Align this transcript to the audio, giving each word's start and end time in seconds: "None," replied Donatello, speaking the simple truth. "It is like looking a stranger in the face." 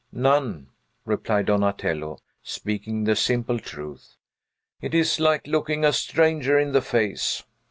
"None," 0.11 0.69
replied 1.05 1.45
Donatello, 1.45 2.17
speaking 2.41 3.03
the 3.03 3.15
simple 3.15 3.59
truth. 3.59 4.15
"It 4.81 4.95
is 4.95 5.19
like 5.19 5.45
looking 5.45 5.85
a 5.85 5.93
stranger 5.93 6.57
in 6.57 6.71
the 6.71 6.81
face." 6.81 7.43